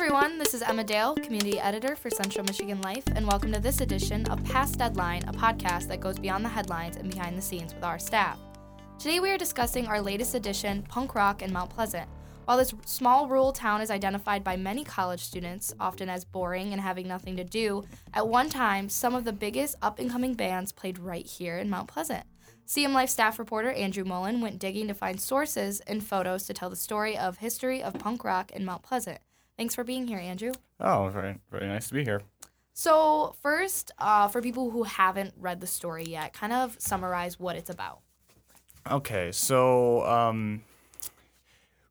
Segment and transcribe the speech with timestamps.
[0.00, 3.80] everyone, this is Emma Dale, community editor for Central Michigan Life, and welcome to this
[3.80, 7.74] edition of Past Deadline, a podcast that goes beyond the headlines and behind the scenes
[7.74, 8.38] with our staff.
[9.00, 12.08] Today we are discussing our latest edition, Punk Rock in Mount Pleasant.
[12.44, 16.80] While this small rural town is identified by many college students, often as boring and
[16.80, 17.82] having nothing to do,
[18.14, 21.68] at one time, some of the biggest up and coming bands played right here in
[21.68, 22.22] Mount Pleasant.
[22.68, 26.70] CM Life staff reporter Andrew Mullen went digging to find sources and photos to tell
[26.70, 29.18] the story of history of punk rock in Mount Pleasant.
[29.58, 30.52] Thanks for being here, Andrew.
[30.78, 32.22] Oh, very, very nice to be here.
[32.74, 37.56] So, first, uh, for people who haven't read the story yet, kind of summarize what
[37.56, 37.98] it's about.
[38.88, 40.62] Okay, so um,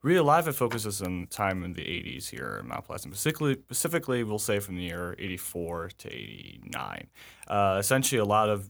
[0.01, 3.13] lot of it focuses on time in the 80s here in Mount Pleasant.
[3.13, 7.07] Specifically, specifically we'll say from the year 84 to 89.
[7.49, 8.69] Uh, essentially, a lot of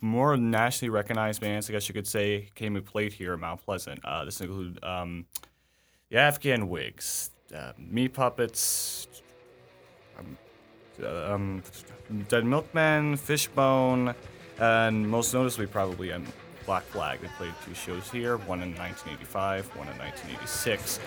[0.00, 3.62] more nationally recognized bands, I guess you could say, came and played here in Mount
[3.62, 4.02] Pleasant.
[4.02, 5.26] Uh, this include um,
[6.10, 9.08] the Afghan Whigs, uh, Meat Puppets,
[10.18, 10.36] um,
[11.06, 11.62] um,
[12.28, 14.14] Dead Milkmen, Fishbone,
[14.58, 16.24] and most noticeably probably um,
[16.66, 17.20] Black Flag.
[17.20, 21.00] They played two shows here, one in 1985, one in 1986.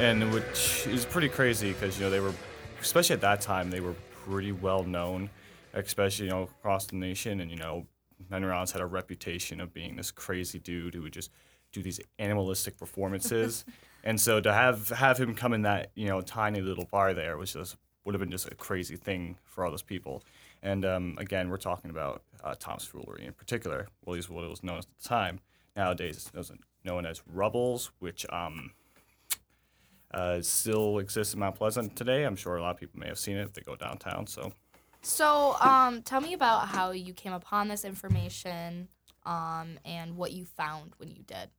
[0.00, 2.32] And which is pretty crazy because you know they were,
[2.80, 5.28] especially at that time, they were pretty well known,
[5.74, 7.86] especially you know across the nation, and you know,
[8.30, 11.30] Men Rounds had a reputation of being this crazy dude who would just
[11.70, 13.66] do these animalistic performances,
[14.02, 17.36] and so to have have him come in that you know tiny little bar there
[17.36, 20.22] was just would have been just a crazy thing for all those people.
[20.62, 23.88] And um, again, we're talking about uh, Tom's Foolery in particular.
[24.06, 25.40] Well, he's what it was known as at the time.
[25.76, 26.52] Nowadays, it's
[26.84, 28.70] known as Rubbles, which um,
[30.12, 32.24] uh, still exists in Mount Pleasant today.
[32.24, 34.26] I'm sure a lot of people may have seen it if they go downtown.
[34.26, 34.52] So,
[35.02, 38.88] So, um, tell me about how you came upon this information
[39.24, 41.50] um, and what you found when you did.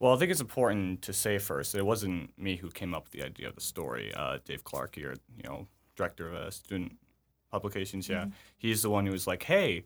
[0.00, 3.04] well, I think it's important to say first that it wasn't me who came up
[3.04, 4.12] with the idea of the story.
[4.14, 5.66] Uh, Dave Clark here, you know,
[5.96, 6.96] director of uh, student
[7.50, 8.08] publications.
[8.08, 8.26] Yeah,
[8.58, 9.84] he's the one who was like, "Hey,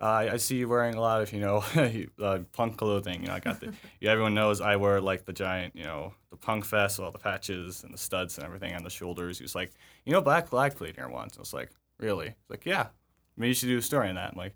[0.00, 1.64] uh, I see you wearing a lot of you know
[2.22, 3.22] uh, punk clothing.
[3.22, 3.72] You know, I got the.
[4.00, 7.12] yeah, everyone knows I wear like the giant, you know, the punk vest with all
[7.12, 9.38] the patches and the studs and everything on the shoulders.
[9.38, 9.72] He was like,
[10.04, 11.36] you know, Black Flag played here once.
[11.36, 12.26] I was like, really?
[12.26, 12.88] He's like, yeah.
[13.36, 14.32] Maybe you should do a story on that.
[14.32, 14.54] I'm like,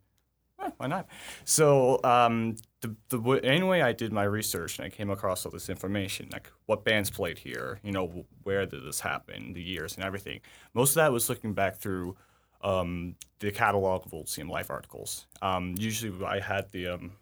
[0.63, 1.09] eh, why not?
[1.45, 5.69] So um, the the anyway, I did my research and I came across all this
[5.69, 10.05] information, like what bands played here, you know, where did this happen, the years and
[10.05, 10.41] everything.
[10.73, 12.17] Most of that was looking back through
[12.63, 15.27] um, the catalog of old CM Life articles.
[15.41, 17.13] Um, usually, I had the um,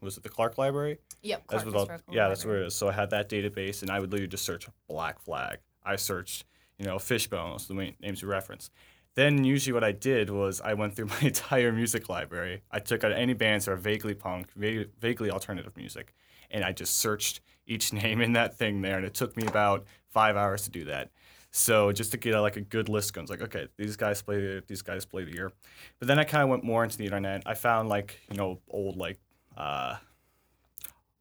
[0.00, 0.98] was it the Clarke Library?
[1.22, 1.44] Yep.
[1.48, 2.74] That's Clark what all, Historical yeah, that's where it is.
[2.74, 5.58] So I had that database, and I would literally just search Black Flag.
[5.84, 6.44] I searched,
[6.78, 8.70] you know, Fishbones, the main names you reference.
[9.14, 12.62] Then usually what I did was I went through my entire music library.
[12.70, 16.14] I took out any bands that are vaguely punk, vaguely alternative music,
[16.50, 19.84] and I just searched each name in that thing there, and it took me about
[20.08, 21.10] five hours to do that.
[21.50, 24.20] So just to get a, like a good list going, it's like okay, these guys
[24.22, 25.50] played here, these guys played here.
[25.98, 27.42] But then I kind of went more into the internet.
[27.46, 29.18] I found like you know old like
[29.56, 29.96] uh,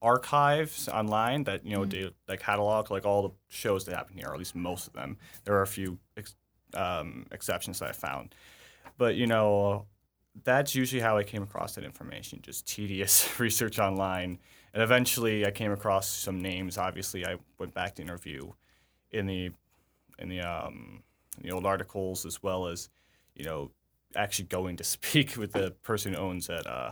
[0.02, 4.28] archives online that you know they, that catalog like all the shows that happen here,
[4.28, 5.18] or at least most of them.
[5.46, 6.36] There are a few ex-
[6.74, 8.36] um, exceptions that I found,
[8.98, 9.86] but you know
[10.44, 12.40] that's usually how I came across that information.
[12.42, 14.40] Just tedious research online,
[14.74, 16.78] and eventually I came across some names.
[16.78, 18.52] Obviously, I went back to interview
[19.12, 19.52] in the
[20.20, 21.04] in the um,
[21.38, 22.90] in the old articles as well as
[23.36, 23.72] you know
[24.16, 26.92] actually going to speak with the person who owns that uh,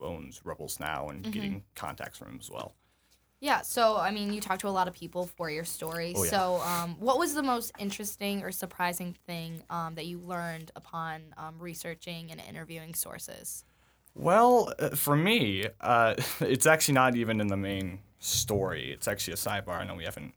[0.00, 2.74] owns Rubbles now and getting contacts from him as well.
[3.40, 6.14] Yeah, so I mean, you talked to a lot of people for your story.
[6.16, 6.30] Oh, yeah.
[6.30, 11.34] So, um, what was the most interesting or surprising thing um, that you learned upon
[11.36, 13.64] um, researching and interviewing sources?
[14.14, 18.90] Well, uh, for me, uh, it's actually not even in the main story.
[18.90, 19.80] It's actually a sidebar.
[19.80, 20.32] I know we haven't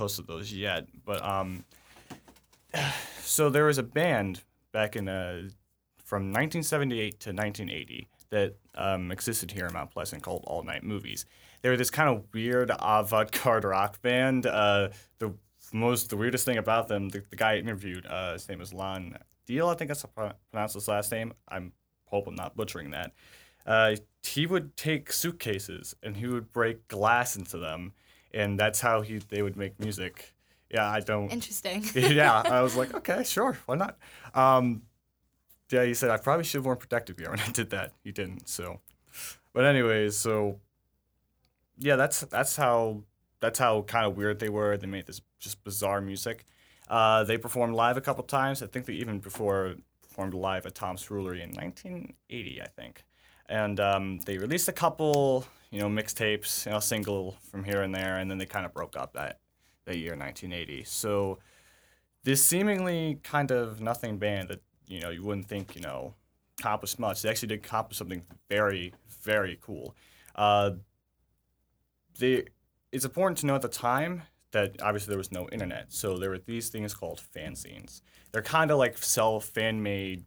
[0.00, 1.62] posted those yet, but um,
[3.20, 4.42] so there was a band
[4.72, 5.42] back in uh,
[6.02, 11.26] from 1978 to 1980 that um, existed here in Mount Pleasant called All Night Movies.
[11.60, 14.46] They were this kind of weird avant-garde rock band.
[14.46, 14.88] Uh,
[15.18, 15.34] the
[15.70, 18.72] most the weirdest thing about them, the, the guy I interviewed, uh, his name is
[18.72, 19.68] Lon Deal.
[19.68, 21.34] I think that's how pro- pronounce his last name.
[21.46, 21.72] I'm
[22.06, 23.12] hope I'm not butchering that.
[23.66, 27.92] Uh, he would take suitcases and he would break glass into them,
[28.32, 30.34] and that's how he they would make music.
[30.70, 31.28] Yeah, I don't.
[31.30, 31.84] Interesting.
[31.94, 33.98] yeah, I was like, okay, sure, why not?
[34.34, 34.82] Um,
[35.70, 37.92] yeah, he said I probably should have worn protective gear when I did that.
[38.02, 38.80] He didn't, so.
[39.52, 40.60] But anyways, so
[41.78, 43.02] yeah, that's that's how
[43.40, 44.76] that's how kind of weird they were.
[44.76, 46.44] They made this just bizarre music.
[46.88, 48.62] Uh, they performed live a couple times.
[48.62, 53.04] I think they even before performed live at Tom's Foolery in 1980, I think.
[53.46, 57.94] And um, they released a couple, you know, mixtapes, you know, single from here and
[57.94, 59.38] there, and then they kind of broke up that
[59.86, 60.84] that year, 1980.
[60.84, 61.38] So
[62.24, 66.14] this seemingly kind of nothing band that you know you wouldn't think you know
[66.60, 67.22] accomplished much.
[67.22, 69.96] They actually did accomplish something very, very cool.
[70.34, 70.72] Uh,
[72.18, 72.44] they,
[72.92, 76.30] it's important to know at the time that obviously there was no internet, so there
[76.30, 78.02] were these things called fanzines.
[78.32, 80.24] They're kind of like self fan made,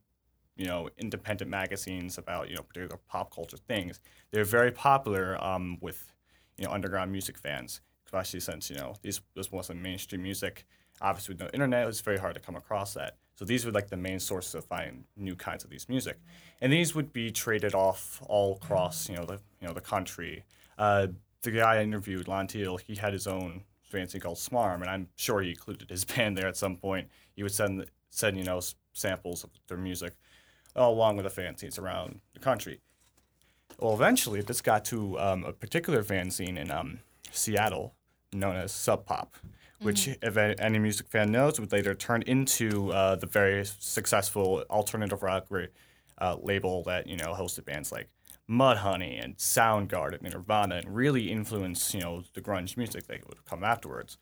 [0.55, 3.99] you know, independent magazines about you know particular pop culture things.
[4.31, 6.11] They're very popular um, with
[6.57, 10.65] you know underground music fans, especially since you know these this wasn't mainstream music.
[11.01, 13.17] Obviously, with no internet, it was very hard to come across that.
[13.35, 16.19] So these were like the main sources of finding new kinds of these music,
[16.61, 20.43] and these would be traded off all across you know the you know the country.
[20.77, 21.07] Uh,
[21.41, 25.09] the guy I interviewed, Lon Teal, he had his own fanzine called Smarm, and I'm
[25.15, 27.09] sure he included his band there at some point.
[27.35, 28.61] He would send send you know
[28.93, 30.13] samples of their music,
[30.75, 32.79] along with the fanzines around the country.
[33.79, 36.99] Well, eventually, this got to um, a particular fanzine in um,
[37.31, 37.95] Seattle
[38.31, 39.35] known as Sub Pop,
[39.81, 45.23] which, if any music fan knows, would later turn into uh, the very successful alternative
[45.23, 45.47] rock
[46.19, 48.09] uh, label that you know hosted bands like
[48.49, 53.43] Mudhoney and Soundgarden and Nirvana, and really influenced you know the grunge music that would
[53.45, 54.17] come afterwards.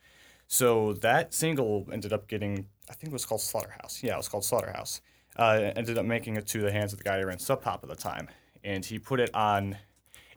[0.48, 4.04] So that single ended up getting, I think it was called Slaughterhouse.
[4.04, 5.00] Yeah, it was called Slaughterhouse.
[5.38, 7.80] Uh, ended up making it to the hands of the guy who ran Sub Pop
[7.84, 8.28] at the time,
[8.64, 9.78] and he put it on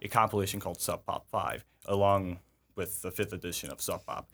[0.00, 2.38] a compilation called Sub Pop Five, along
[2.76, 4.30] with the fifth edition of Sub Pop.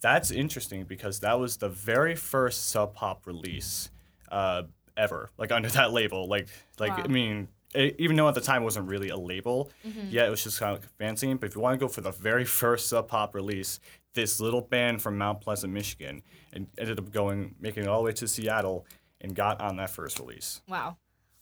[0.00, 3.90] That's interesting because that was the very first Sub Pop release
[4.32, 4.62] uh,
[4.96, 6.26] ever, like under that label.
[6.26, 6.48] Like,
[6.80, 7.04] like Wow.
[7.04, 9.70] I mean, e- even though at the time it wasn't really a label,
[10.10, 11.38] yeah, it was just kind of like a fanzine.
[11.38, 13.78] But if you want to go for the very first Sub Pop release,
[14.14, 16.22] this little band from Mount Pleasant, Michigan,
[16.52, 18.84] and ended up going, making it all the way to Seattle,
[19.22, 20.60] and got on that first release.
[20.68, 20.98] Wow.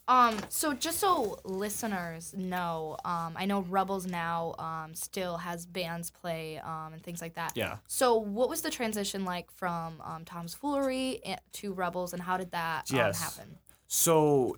[0.09, 6.11] Um, so just so listeners know, um, I know Rubbles now um, still has bands
[6.11, 7.53] play um, and things like that.
[7.55, 7.77] Yeah.
[7.87, 11.21] So what was the transition like from um, Tom's Foolery
[11.53, 13.21] to Rubbles, and how did that um, Yes.
[13.23, 13.57] happen?
[13.87, 14.57] So,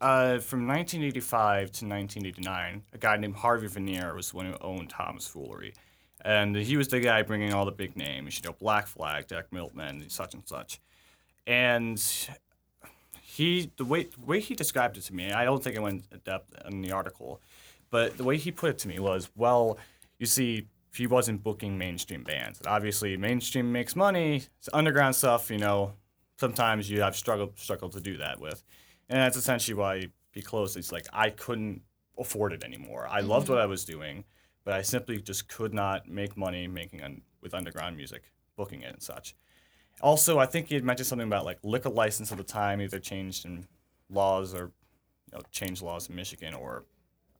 [0.00, 4.90] uh, from 1985 to 1989, a guy named Harvey Veneer was the one who owned
[4.90, 5.74] Tom's Foolery.
[6.24, 9.50] And he was the guy bringing all the big names, you know, Black Flag, Jack
[9.52, 10.80] Miltman, such and such.
[11.46, 12.00] And
[13.32, 16.04] he, the way, the way he described it to me, I don't think it went
[16.12, 17.40] in depth in the article,
[17.90, 19.78] but the way he put it to me was, well,
[20.18, 22.58] you see, he wasn't booking mainstream bands.
[22.58, 24.42] And obviously, mainstream makes money.
[24.58, 25.94] It's underground stuff, you know,
[26.36, 28.62] sometimes you have struggled struggled to do that with,
[29.08, 30.76] and that's essentially why he closed.
[30.76, 31.80] It's like I couldn't
[32.18, 33.06] afford it anymore.
[33.08, 33.54] I loved mm-hmm.
[33.54, 34.24] what I was doing,
[34.64, 38.24] but I simply just could not make money making un- with underground music,
[38.56, 39.34] booking it and such.
[40.00, 42.98] Also, I think he had mentioned something about like liquor license at the time either
[42.98, 43.66] changed in
[44.10, 44.72] laws or
[45.30, 46.84] you know, changed laws in Michigan or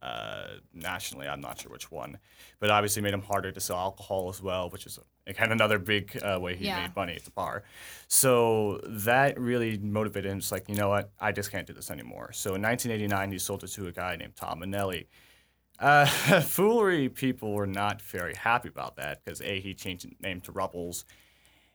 [0.01, 1.29] uh, nationally.
[1.29, 2.19] I'm not sure which one,
[2.61, 5.79] but obviously made him harder to sell alcohol as well, which is kind of another
[5.79, 6.83] big uh, way he Yeah.
[6.83, 7.63] made money at the bar.
[8.09, 10.41] So that really motivated him.
[10.41, 12.33] Just like you know what, I just can't do this anymore.
[12.33, 15.07] So in 1989, he sold it to a guy named Tom Manelli.
[15.79, 16.07] Uh,
[16.43, 20.53] foolery people were not very happy about that because a he changed the name to
[20.53, 21.05] Rubbles,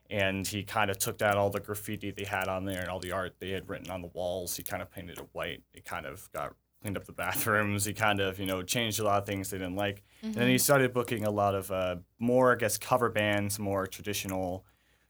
[0.09, 2.99] and he kind of took down all the graffiti they had on there and all
[2.99, 4.55] the art they had written on the walls.
[4.55, 5.63] He kind of painted it white.
[5.73, 7.85] He kind of got cleaned up the bathrooms.
[7.85, 10.03] He kind of you know changed a lot of things they didn't like.
[10.21, 13.85] And then he started booking a lot of uh, more I guess cover bands, more
[13.87, 14.65] traditional,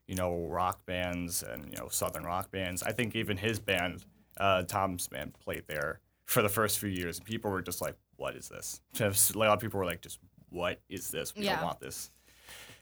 [0.07, 2.81] you know rock bands and you know southern rock bands.
[2.83, 4.05] I think even his band,
[4.39, 7.17] uh, Tom's band, played there for the first few years.
[7.17, 10.01] And people were just like, "What is this?" Just, a lot of people were like,
[10.01, 11.35] "Just what is this?
[11.35, 11.55] We Yeah.
[11.55, 12.11] don't want this."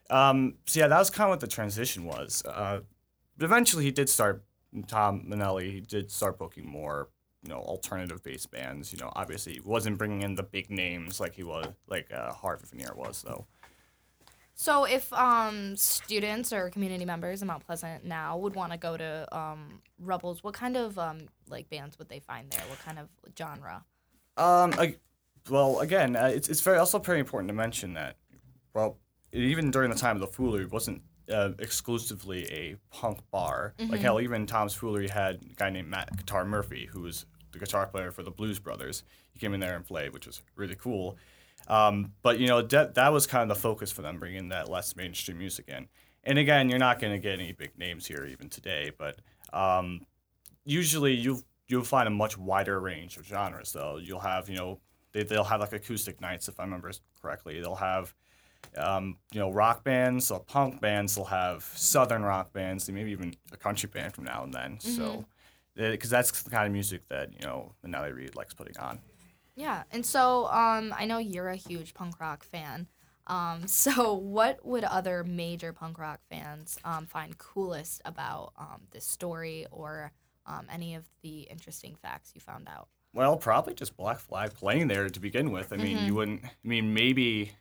[0.10, 2.44] Um, so yeah, that was kind of what the transition was.
[2.46, 2.82] Uh,
[3.38, 4.44] but eventually, he did start.
[4.88, 7.08] Tom Manelli, he did start booking more,
[7.42, 8.92] you know, alternative based bands.
[8.92, 12.34] You know, obviously, he wasn't bringing in the big names like he was, like uh,
[12.34, 13.46] Harvey Veneer was, though.
[14.58, 18.96] So if um, students or community members in Mount Pleasant now would want to go
[18.96, 21.20] to um, Rubbles, what kind of um,
[21.50, 22.64] like bands would they find there?
[22.70, 23.84] What kind of genre?
[24.38, 24.96] Um, I,
[25.50, 28.16] well, again, uh, it's, it's very also very important to mention that,
[28.74, 28.98] well,
[29.36, 31.02] even during the time of the Foolery, it wasn't
[31.32, 33.74] uh, exclusively a punk bar.
[33.90, 37.60] Like hell, even Tom's Foolery had a guy named Matt Guitar Murphy, who was the
[37.60, 39.04] guitar player for the Blues Brothers.
[39.34, 41.18] He came in there and played, which was really cool.
[41.68, 44.70] Um, but you know that that was kind of the focus for them, bringing that
[44.70, 45.88] less mainstream music in.
[46.24, 49.20] And again, you're not going to get any big names here even today, but
[49.54, 50.02] um,
[50.64, 53.98] usually you you'll find a much wider range of genres though.
[53.98, 54.80] You'll have, you know,
[55.12, 57.60] they they'll have like acoustic nights if I remember correctly.
[57.62, 58.14] They'll have
[58.78, 63.12] um, you know, rock bands, so punk bands they'll have southern rock bands, and maybe
[63.12, 64.80] even a country band from now and then.
[64.80, 65.26] So,
[65.76, 69.00] because that's the kind of music that you know Nelly Reed likes putting on.
[69.56, 72.88] Yeah, and so um, I know you're a huge punk rock fan.
[73.28, 79.06] Um, so what would other major punk rock fans um, find coolest about um, this
[79.06, 80.12] story or
[80.46, 82.90] um, any of the interesting facts you found out?
[83.14, 85.72] Well, probably just Black Flag playing there to begin with.
[85.72, 86.44] I mean, you wouldn't.
[86.44, 87.54] I mean, maybe,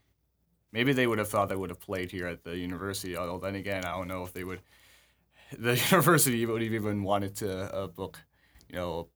[0.74, 3.16] maybe they would have thought they would have played here at the university.
[3.16, 4.60] Although then again, I don't know if they would.
[5.56, 8.18] The university would have even wanted to uh, book,
[8.68, 9.08] you know,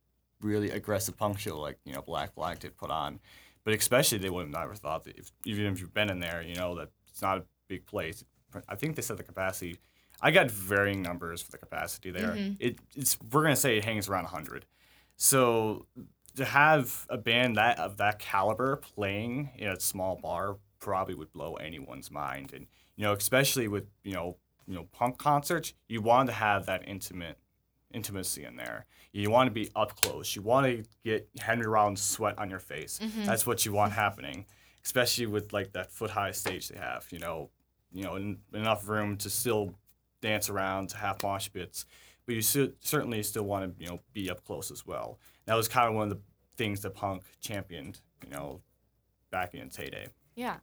[0.43, 3.19] a really aggressive punk show like you know Black Black did put on,
[3.65, 6.43] but especially they would have never thought that if, even if you've been in there,
[6.43, 8.23] you know that it's not a big place.
[8.69, 9.79] I think they said the capacity.
[10.21, 12.35] I got varying numbers for the capacity there.
[12.61, 14.65] It, it's we're gonna say it hangs around 100.
[15.17, 15.87] So
[16.37, 21.33] to have a band that of that caliber playing in a small bar probably would
[21.33, 22.53] blow anyone's mind.
[22.53, 22.67] And
[22.97, 26.87] you know especially with you know you know punk concerts you want to have that
[26.87, 27.39] intimate
[27.93, 28.87] intimacy in there.
[29.13, 30.37] You want to be up close.
[30.37, 32.99] You want to get henry rollins sweat on your face.
[33.03, 33.25] Mm-hmm.
[33.25, 34.47] That's what you want happening
[34.85, 37.51] especially with like that foot high stage they have you know
[37.93, 39.75] you know en- enough room to still
[40.21, 41.85] dance around to have mosh pits,
[42.27, 45.19] but you cer- certainly still want to you know be up close as well.
[45.47, 46.21] That was kind of one of the
[46.57, 48.61] things that punk championed you know
[49.31, 50.09] back in its heyday.
[50.35, 50.57] Yeah.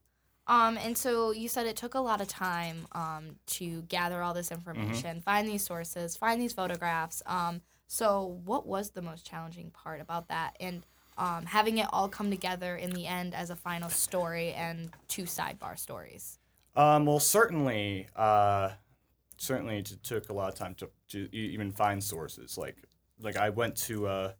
[0.48, 4.34] Um, and so you said it took a lot of time um, to gather all
[4.34, 7.24] this information, find these sources, find these photographs.
[7.26, 10.56] Um, so what was the most challenging part about that?
[10.60, 10.84] And
[11.18, 15.24] um, having it all come together in the end as a final story and two
[15.24, 16.40] sidebar stories.
[16.76, 18.72] Um, well, certainly, uh,
[19.38, 22.58] certainly it took a lot of time to, to even find sources.
[22.58, 22.76] Like,
[23.20, 24.32] like I went to, uh,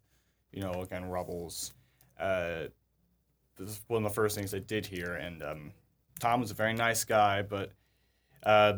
[0.52, 1.74] you know, again, Rubbles.
[2.20, 2.66] Uh,
[3.58, 5.72] this is one of the first things I did here, and um,
[6.20, 7.72] Tom was a very nice guy, but
[8.44, 8.74] uh,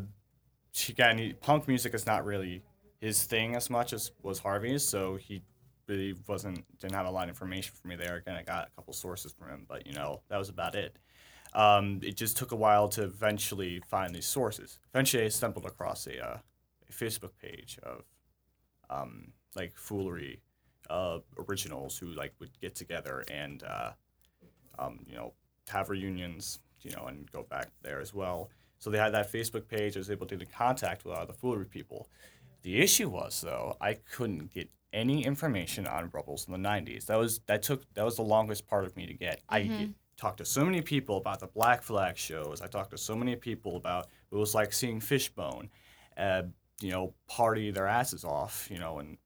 [0.90, 2.64] again, punk music is not really
[3.00, 5.44] his thing as much as was Harvey's, so he
[5.88, 8.16] really wasn't didn't have a lot of information for me there.
[8.16, 10.98] Again, I got a couple sources from him, but you know that was about it
[11.54, 14.80] um, it just took a while to eventually find these sources.
[14.94, 16.38] Eventually, I stumbled across a, uh,
[16.90, 18.04] a Facebook page of
[18.90, 20.42] um, like foolery
[20.90, 23.92] uh, originals who like would get together and uh,
[24.80, 25.34] um, you know
[25.70, 28.50] have reunions, you know, and go back there as well.
[28.80, 29.96] So they had that Facebook page.
[29.96, 32.10] I was able to get in contact with a lot of the foolery people.
[32.62, 37.06] The issue was though I couldn't get any information on Rubbles in the '90s.
[37.06, 39.42] That was that took that was the longest part of me to get.
[39.50, 42.62] I talked to so many people about the Black Flag shows.
[42.62, 45.70] I talked to so many people about it was like seeing Fishbone,
[46.18, 46.44] uh,
[46.82, 49.18] you know, party their asses off, you know, and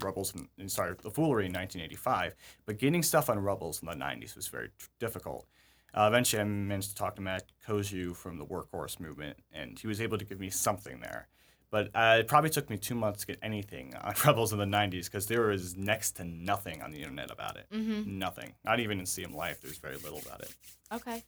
[0.00, 2.34] Rubbles and, started the foolery in 1985.
[2.66, 5.46] But getting stuff on Rubbles in the 90s was very difficult.
[5.94, 9.86] Uh, eventually, I managed to talk to Matt Kozu from the Workhorse Movement, and he
[9.86, 11.28] was able to give me something there.
[11.70, 14.64] But uh, it probably took me two months to get anything on Rubbles in the
[14.64, 17.66] 90s because there was next to nothing on the internet about it.
[18.06, 18.54] Nothing.
[18.64, 20.54] Not even in CM Life, there's very little about it.
[20.92, 21.24] Okay.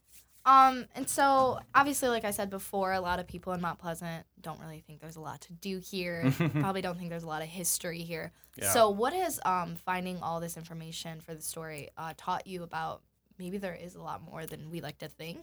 [0.47, 4.25] Um, and so obviously, like I said before, a lot of people in Mount Pleasant
[4.41, 6.33] don't really think there's a lot to do here.
[6.55, 8.33] Probably don't think there's a lot of history here.
[8.57, 8.73] Yeah.
[8.73, 13.03] So, what has um, finding all this information for the story uh, taught you about?
[13.41, 15.41] Maybe there is a lot more than we like to think.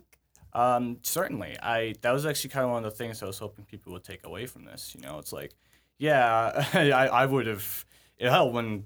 [0.54, 1.58] Um, certainly.
[1.60, 4.04] I that was actually kind of one of the things I was hoping people would
[4.04, 4.94] take away from this.
[4.96, 5.56] You know, it's like,
[5.98, 7.86] yeah, I, I would have.
[8.22, 8.84] Hell, when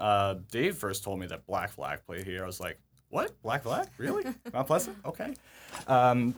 [0.00, 3.40] uh, Dave first told me that Black Flag played here, I was like, what?
[3.40, 3.86] Black Flag?
[3.98, 4.24] Really?
[4.52, 4.96] Mount Pleasant?
[5.04, 5.32] Okay.
[5.86, 6.34] Um,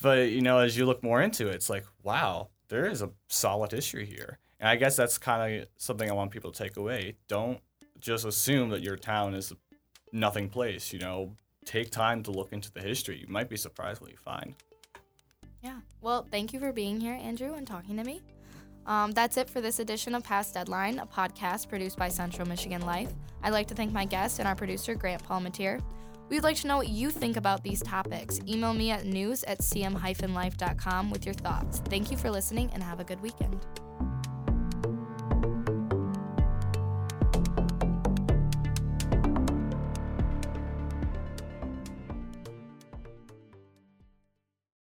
[0.00, 3.10] but you know, as you look more into it, it's like, wow, there is a
[3.28, 4.38] solid history here.
[4.58, 7.16] And I guess that's kind of something I want people to take away.
[7.28, 7.60] Don't
[8.00, 9.56] just assume that your town is a
[10.12, 10.92] nothing place.
[10.92, 11.34] You know,
[11.64, 13.18] take time to look into the history.
[13.18, 14.54] You might be surprised what you find.
[15.62, 15.80] Yeah.
[16.00, 18.22] Well, thank you for being here, Andrew, and talking to me.
[18.86, 22.80] Um, that's it for this edition of Past Deadline, a podcast produced by Central Michigan
[22.82, 23.12] Life.
[23.42, 25.82] I'd like to thank my guest and our producer, Grant Palmatier.
[26.30, 28.40] We'd like to know what you think about these topics.
[28.46, 31.80] Email me at news at cm-life.com with your thoughts.
[31.86, 33.64] Thank you for listening and have a good weekend.